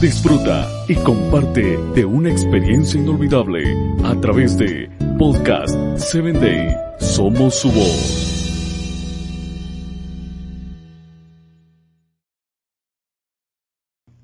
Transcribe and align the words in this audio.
Disfruta 0.00 0.68
y 0.88 0.94
comparte 0.96 1.78
de 1.94 2.04
una 2.04 2.30
experiencia 2.30 3.00
inolvidable 3.00 3.64
a 4.04 4.20
través 4.20 4.56
de 4.58 4.90
Podcast 5.18 5.74
7 5.96 6.32
Day. 6.32 6.76
Somos 7.00 7.54
su 7.54 7.70
voz. 7.72 8.36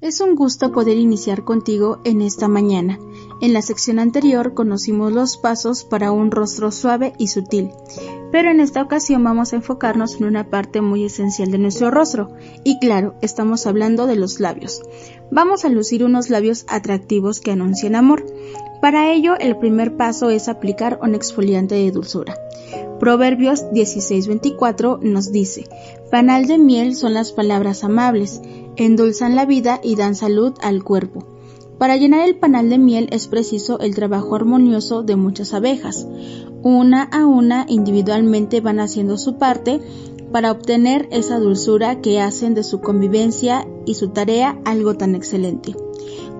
Es 0.00 0.20
un 0.20 0.34
gusto 0.34 0.72
poder 0.72 0.96
iniciar 0.96 1.44
contigo 1.44 2.00
en 2.04 2.20
esta 2.20 2.48
mañana. 2.48 2.98
En 3.40 3.52
la 3.52 3.62
sección 3.62 3.98
anterior 3.98 4.54
conocimos 4.54 5.12
los 5.12 5.36
pasos 5.36 5.84
para 5.84 6.10
un 6.10 6.30
rostro 6.30 6.72
suave 6.72 7.12
y 7.18 7.28
sutil, 7.28 7.70
pero 8.32 8.50
en 8.50 8.60
esta 8.60 8.82
ocasión 8.82 9.24
vamos 9.24 9.52
a 9.52 9.56
enfocarnos 9.56 10.16
en 10.16 10.24
una 10.24 10.48
parte 10.50 10.80
muy 10.80 11.04
esencial 11.04 11.50
de 11.50 11.58
nuestro 11.58 11.90
rostro, 11.90 12.30
y 12.64 12.78
claro, 12.78 13.14
estamos 13.20 13.66
hablando 13.66 14.06
de 14.06 14.16
los 14.16 14.40
labios. 14.40 14.82
Vamos 15.30 15.64
a 15.64 15.68
lucir 15.68 16.04
unos 16.04 16.30
labios 16.30 16.64
atractivos 16.68 17.40
que 17.40 17.52
anuncian 17.52 17.94
amor. 17.94 18.24
Para 18.80 19.12
ello, 19.12 19.34
el 19.38 19.56
primer 19.56 19.96
paso 19.96 20.30
es 20.30 20.48
aplicar 20.48 20.98
un 21.02 21.14
exfoliante 21.14 21.74
de 21.74 21.90
dulzura. 21.90 22.36
Proverbios 22.98 23.64
16:24 23.72 25.00
nos 25.00 25.32
dice, 25.32 25.66
Panal 26.10 26.46
de 26.46 26.58
miel 26.58 26.94
son 26.94 27.14
las 27.14 27.32
palabras 27.32 27.84
amables, 27.84 28.40
endulzan 28.76 29.36
la 29.36 29.46
vida 29.46 29.80
y 29.82 29.96
dan 29.96 30.14
salud 30.14 30.54
al 30.62 30.84
cuerpo. 30.84 31.39
Para 31.80 31.96
llenar 31.96 32.28
el 32.28 32.36
panal 32.36 32.68
de 32.68 32.76
miel 32.76 33.08
es 33.10 33.26
preciso 33.26 33.78
el 33.78 33.94
trabajo 33.94 34.36
armonioso 34.36 35.02
de 35.02 35.16
muchas 35.16 35.54
abejas. 35.54 36.06
Una 36.62 37.04
a 37.04 37.24
una 37.24 37.64
individualmente 37.70 38.60
van 38.60 38.80
haciendo 38.80 39.16
su 39.16 39.38
parte 39.38 39.80
para 40.30 40.52
obtener 40.52 41.08
esa 41.10 41.38
dulzura 41.38 42.02
que 42.02 42.20
hacen 42.20 42.52
de 42.52 42.64
su 42.64 42.82
convivencia 42.82 43.66
y 43.86 43.94
su 43.94 44.10
tarea 44.10 44.60
algo 44.66 44.98
tan 44.98 45.14
excelente. 45.14 45.74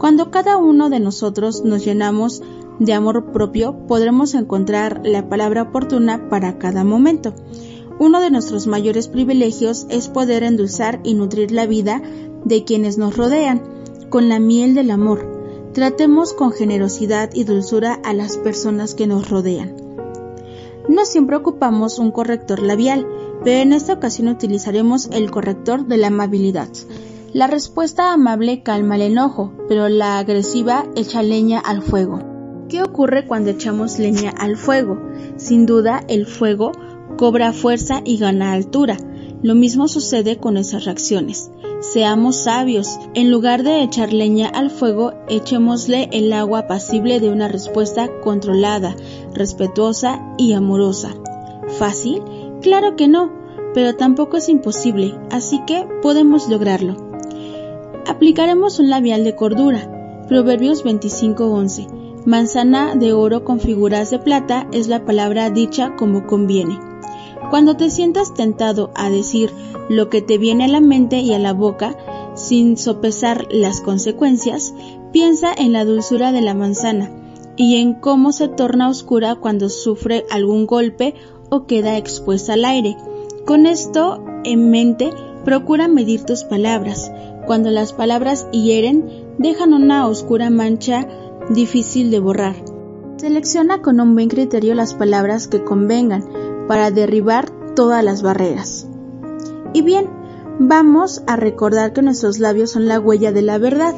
Cuando 0.00 0.32
cada 0.32 0.56
uno 0.56 0.90
de 0.90 0.98
nosotros 0.98 1.62
nos 1.64 1.84
llenamos 1.84 2.42
de 2.80 2.92
amor 2.92 3.30
propio, 3.30 3.86
podremos 3.86 4.34
encontrar 4.34 5.02
la 5.04 5.28
palabra 5.28 5.62
oportuna 5.62 6.28
para 6.28 6.58
cada 6.58 6.82
momento. 6.82 7.32
Uno 8.00 8.20
de 8.20 8.32
nuestros 8.32 8.66
mayores 8.66 9.06
privilegios 9.06 9.86
es 9.88 10.08
poder 10.08 10.42
endulzar 10.42 10.98
y 11.04 11.14
nutrir 11.14 11.52
la 11.52 11.66
vida 11.66 12.02
de 12.44 12.64
quienes 12.64 12.98
nos 12.98 13.16
rodean 13.16 13.77
con 14.10 14.28
la 14.28 14.38
miel 14.38 14.74
del 14.74 14.90
amor. 14.90 15.70
Tratemos 15.72 16.32
con 16.32 16.52
generosidad 16.52 17.30
y 17.34 17.44
dulzura 17.44 17.94
a 18.04 18.12
las 18.12 18.36
personas 18.36 18.94
que 18.94 19.06
nos 19.06 19.28
rodean. 19.28 19.74
No 20.88 21.04
siempre 21.04 21.36
ocupamos 21.36 21.98
un 21.98 22.10
corrector 22.10 22.60
labial, 22.62 23.06
pero 23.44 23.62
en 23.62 23.72
esta 23.72 23.92
ocasión 23.92 24.28
utilizaremos 24.28 25.08
el 25.12 25.30
corrector 25.30 25.86
de 25.86 25.98
la 25.98 26.06
amabilidad. 26.06 26.68
La 27.34 27.46
respuesta 27.46 28.12
amable 28.12 28.62
calma 28.62 28.96
el 28.96 29.02
enojo, 29.02 29.52
pero 29.68 29.88
la 29.88 30.18
agresiva 30.18 30.86
echa 30.96 31.22
leña 31.22 31.60
al 31.60 31.82
fuego. 31.82 32.20
¿Qué 32.68 32.82
ocurre 32.82 33.26
cuando 33.26 33.50
echamos 33.50 33.98
leña 33.98 34.30
al 34.30 34.56
fuego? 34.56 34.98
Sin 35.36 35.66
duda, 35.66 36.02
el 36.08 36.26
fuego 36.26 36.72
cobra 37.18 37.52
fuerza 37.52 38.00
y 38.04 38.16
gana 38.16 38.52
altura. 38.52 38.96
Lo 39.42 39.54
mismo 39.54 39.88
sucede 39.88 40.38
con 40.38 40.56
esas 40.56 40.84
reacciones. 40.84 41.50
Seamos 41.80 42.42
sabios. 42.42 42.98
En 43.14 43.30
lugar 43.30 43.62
de 43.62 43.82
echar 43.82 44.12
leña 44.12 44.48
al 44.48 44.68
fuego, 44.70 45.12
echémosle 45.28 46.08
el 46.12 46.32
agua 46.32 46.66
pasible 46.66 47.20
de 47.20 47.30
una 47.30 47.46
respuesta 47.46 48.10
controlada, 48.20 48.96
respetuosa 49.32 50.34
y 50.38 50.54
amorosa. 50.54 51.14
¿Fácil? 51.78 52.20
Claro 52.62 52.96
que 52.96 53.06
no, 53.06 53.32
pero 53.74 53.94
tampoco 53.94 54.38
es 54.38 54.48
imposible, 54.48 55.14
así 55.30 55.60
que 55.66 55.86
podemos 56.02 56.48
lograrlo. 56.48 56.96
Aplicaremos 58.08 58.80
un 58.80 58.90
labial 58.90 59.22
de 59.22 59.36
cordura. 59.36 60.26
Proverbios 60.26 60.82
25:11. 60.82 61.86
Manzana 62.26 62.96
de 62.96 63.12
oro 63.12 63.44
con 63.44 63.60
figuras 63.60 64.10
de 64.10 64.18
plata 64.18 64.66
es 64.72 64.88
la 64.88 65.04
palabra 65.04 65.48
dicha 65.50 65.94
como 65.94 66.26
conviene. 66.26 66.87
Cuando 67.50 67.76
te 67.76 67.88
sientas 67.90 68.34
tentado 68.34 68.90
a 68.94 69.08
decir 69.08 69.50
lo 69.88 70.10
que 70.10 70.20
te 70.20 70.36
viene 70.36 70.64
a 70.64 70.68
la 70.68 70.80
mente 70.80 71.20
y 71.20 71.32
a 71.32 71.38
la 71.38 71.54
boca, 71.54 71.96
sin 72.34 72.76
sopesar 72.76 73.48
las 73.50 73.80
consecuencias, 73.80 74.74
piensa 75.12 75.52
en 75.56 75.72
la 75.72 75.84
dulzura 75.84 76.30
de 76.32 76.42
la 76.42 76.54
manzana 76.54 77.10
y 77.56 77.76
en 77.76 77.94
cómo 77.94 78.32
se 78.32 78.48
torna 78.48 78.88
oscura 78.88 79.34
cuando 79.34 79.70
sufre 79.70 80.24
algún 80.30 80.66
golpe 80.66 81.14
o 81.50 81.66
queda 81.66 81.96
expuesta 81.96 82.52
al 82.52 82.64
aire. 82.66 82.96
Con 83.46 83.64
esto 83.64 84.22
en 84.44 84.70
mente, 84.70 85.10
procura 85.44 85.88
medir 85.88 86.24
tus 86.24 86.44
palabras. 86.44 87.10
Cuando 87.46 87.70
las 87.70 87.94
palabras 87.94 88.46
hieren, 88.52 89.26
dejan 89.38 89.72
una 89.72 90.06
oscura 90.06 90.50
mancha 90.50 91.08
difícil 91.48 92.10
de 92.10 92.20
borrar. 92.20 92.56
Selecciona 93.16 93.80
con 93.80 94.00
un 94.00 94.14
buen 94.14 94.28
criterio 94.28 94.74
las 94.74 94.92
palabras 94.92 95.48
que 95.48 95.64
convengan 95.64 96.24
para 96.68 96.92
derribar 96.92 97.50
todas 97.74 98.04
las 98.04 98.22
barreras. 98.22 98.86
Y 99.72 99.82
bien, 99.82 100.06
vamos 100.60 101.22
a 101.26 101.36
recordar 101.36 101.92
que 101.92 102.02
nuestros 102.02 102.38
labios 102.38 102.70
son 102.70 102.86
la 102.86 103.00
huella 103.00 103.32
de 103.32 103.42
la 103.42 103.58
verdad. 103.58 103.94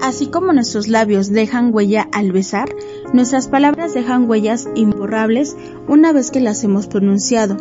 Así 0.00 0.28
como 0.28 0.52
nuestros 0.52 0.88
labios 0.88 1.30
dejan 1.30 1.74
huella 1.74 2.06
al 2.12 2.30
besar, 2.30 2.68
nuestras 3.12 3.48
palabras 3.48 3.94
dejan 3.94 4.28
huellas 4.28 4.68
imborrables 4.74 5.56
una 5.88 6.12
vez 6.12 6.30
que 6.30 6.40
las 6.40 6.62
hemos 6.64 6.86
pronunciado. 6.86 7.56